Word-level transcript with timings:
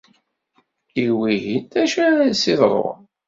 I 1.03 1.05
wihin, 1.17 1.63
d 1.71 1.73
acu 1.81 1.99
ara 2.07 2.27
s-iḍrun? 2.41 3.01